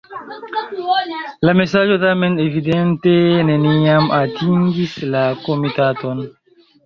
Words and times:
La 1.49 1.53
mesaĝo 1.57 1.97
tamen 2.03 2.37
evidente 2.45 3.13
neniam 3.49 4.09
atingis 4.21 4.95
la 5.17 5.21
komitaton. 5.45 6.25